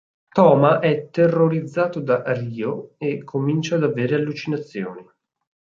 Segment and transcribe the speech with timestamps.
[0.33, 5.05] Toma è terrorizzato da Ryo e comincia ad avere allucinazioni.